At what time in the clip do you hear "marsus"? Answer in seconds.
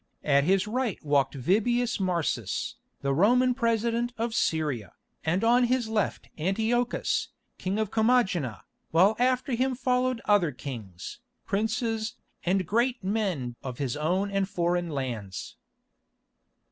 1.99-2.73